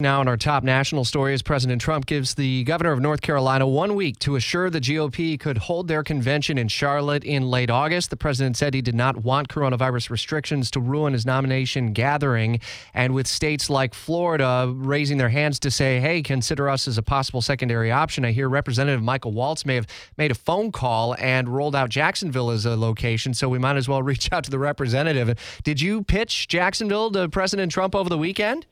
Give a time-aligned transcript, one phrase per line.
[0.00, 3.94] Now, in our top national stories, President Trump gives the governor of North Carolina one
[3.94, 8.10] week to assure the GOP could hold their convention in Charlotte in late August.
[8.10, 12.58] The president said he did not want coronavirus restrictions to ruin his nomination gathering.
[12.92, 17.02] And with states like Florida raising their hands to say, hey, consider us as a
[17.02, 19.86] possible secondary option, I hear Representative Michael Waltz may have
[20.18, 23.32] made a phone call and rolled out Jacksonville as a location.
[23.32, 25.38] So we might as well reach out to the representative.
[25.62, 28.66] Did you pitch Jacksonville to President Trump over the weekend?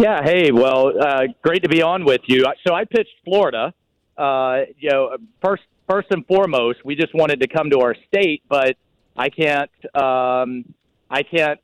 [0.00, 0.22] Yeah.
[0.24, 0.50] Hey.
[0.50, 2.46] Well, uh, great to be on with you.
[2.66, 3.74] So I pitched Florida.
[4.16, 8.42] Uh, you know, first first and foremost, we just wanted to come to our state,
[8.48, 8.76] but
[9.14, 10.72] I can't um,
[11.10, 11.60] I can't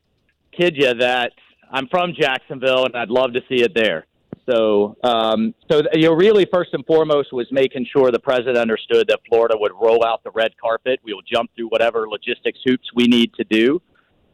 [0.55, 1.31] kid you that
[1.71, 4.05] I'm from Jacksonville and I'd love to see it there.
[4.47, 9.07] So, um, so you know, really, first and foremost was making sure the president understood
[9.07, 10.99] that Florida would roll out the red carpet.
[11.03, 13.81] We will jump through whatever logistics hoops we need to do.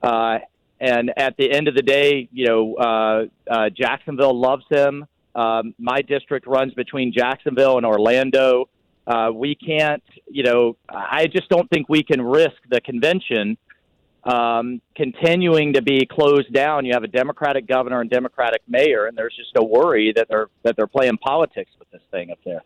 [0.02, 0.40] Uh,
[0.84, 5.06] and at the end of the day, you know, uh, uh, Jacksonville loves him.
[5.34, 8.70] Um, my district runs between Jacksonville and Orlando.
[9.08, 13.58] Uh, we can't, you know, I just don't think we can risk the convention
[14.26, 16.86] um, continuing to be closed down.
[16.86, 20.48] You have a Democratic governor and Democratic mayor, and there's just a worry that they're
[20.64, 22.64] that they're playing politics with this thing up there.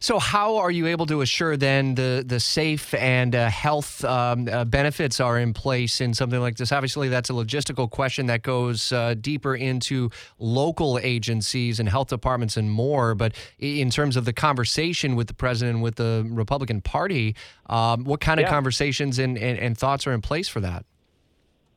[0.00, 4.48] So, how are you able to assure then the the safe and uh, health um,
[4.48, 6.72] uh, benefits are in place in something like this?
[6.72, 12.56] Obviously, that's a logistical question that goes uh, deeper into local agencies and health departments
[12.56, 13.14] and more.
[13.14, 17.34] But in terms of the conversation with the president, with the Republican Party,
[17.66, 20.84] um, what kind of conversations and, and, and thoughts are in place for that?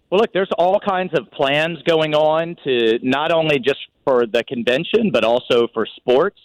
[0.10, 4.44] Well, look, there's all kinds of plans going on to not only just for the
[4.44, 6.38] convention, but also for sports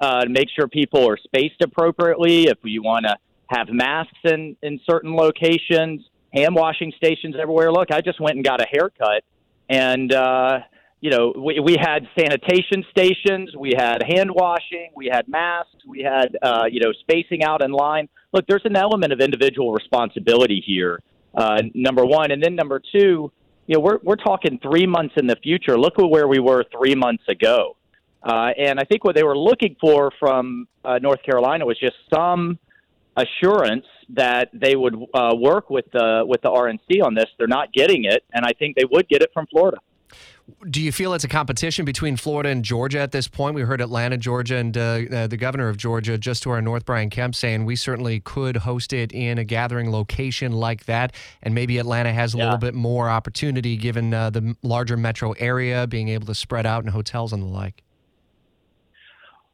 [0.00, 2.44] uh, make sure people are spaced appropriately.
[2.44, 3.16] If you want to
[3.48, 7.72] have masks in, in certain locations, hand washing stations everywhere.
[7.72, 9.24] Look, I just went and got a haircut,
[9.68, 10.60] and uh,
[11.00, 16.02] you know we, we had sanitation stations, we had hand washing, we had masks, we
[16.02, 18.08] had uh, you know spacing out in line.
[18.32, 21.00] Look, there's an element of individual responsibility here.
[21.34, 23.32] Uh, number one, and then number two,
[23.66, 25.78] you know we're we're talking three months in the future.
[25.78, 27.76] Look at where we were three months ago.
[28.22, 31.96] Uh, and I think what they were looking for from uh, North Carolina was just
[32.12, 32.58] some
[33.16, 37.26] assurance that they would uh, work with the with the RNC on this.
[37.38, 39.78] They're not getting it, and I think they would get it from Florida.
[40.70, 43.54] Do you feel it's a competition between Florida and Georgia at this point?
[43.54, 46.86] We heard Atlanta, Georgia, and uh, uh, the governor of Georgia, just to our north,
[46.86, 51.14] Brian Kemp, saying we certainly could host it in a gathering location like that.
[51.42, 52.44] And maybe Atlanta has a yeah.
[52.44, 56.82] little bit more opportunity given uh, the larger metro area, being able to spread out
[56.82, 57.82] in hotels and the like.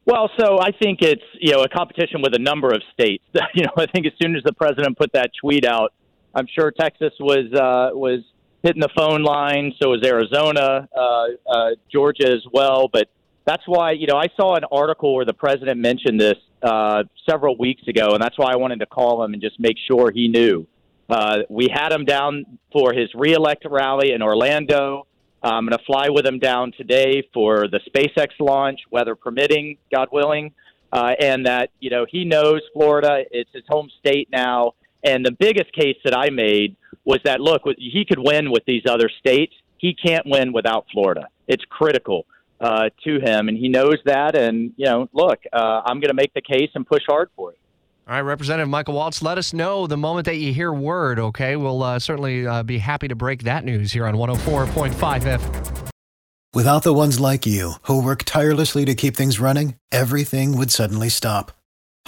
[0.06, 3.24] Well, so I think it's you know a competition with a number of states.
[3.54, 5.94] you know, I think as soon as the president put that tweet out,
[6.34, 8.20] I'm sure Texas was uh, was
[8.62, 9.72] hitting the phone line.
[9.80, 12.88] So was Arizona, uh, uh, Georgia as well.
[12.92, 13.08] But
[13.46, 17.56] that's why you know I saw an article where the president mentioned this uh, several
[17.56, 20.28] weeks ago, and that's why I wanted to call him and just make sure he
[20.28, 20.66] knew.
[21.08, 25.06] Uh, we had him down for his reelect rally in Orlando.
[25.48, 30.08] I'm going to fly with him down today for the SpaceX launch, weather permitting, God
[30.10, 30.52] willing.
[30.92, 34.74] Uh, and that, you know, he knows Florida, it's his home state now.
[35.02, 38.84] And the biggest case that I made was that, look, he could win with these
[38.88, 39.52] other states.
[39.76, 41.28] He can't win without Florida.
[41.46, 42.26] It's critical
[42.60, 44.34] uh, to him, and he knows that.
[44.36, 47.52] And, you know, look, uh, I'm going to make the case and push hard for
[47.52, 47.58] it.
[48.06, 51.56] All right, Representative Michael Waltz, let us know the moment that you hear word, okay?
[51.56, 55.90] We'll uh, certainly uh, be happy to break that news here on 104.5 F.
[56.52, 61.08] Without the ones like you, who work tirelessly to keep things running, everything would suddenly
[61.08, 61.52] stop.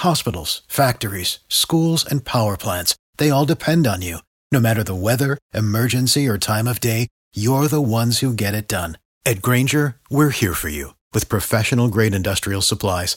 [0.01, 4.19] Hospitals, factories, schools, and power plants, they all depend on you.
[4.53, 8.69] No matter the weather, emergency, or time of day, you're the ones who get it
[8.69, 8.99] done.
[9.25, 13.17] At Grainger, we're here for you with professional grade industrial supplies.